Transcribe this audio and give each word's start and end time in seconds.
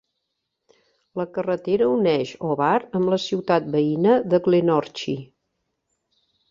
La 1.21 1.25
carretera 1.35 1.89
uneix 1.97 2.33
Hobart 2.49 2.99
amb 3.01 3.15
la 3.15 3.21
ciutat 3.27 3.71
veïna 3.77 4.19
de 4.33 4.45
Glenorchy. 4.49 5.19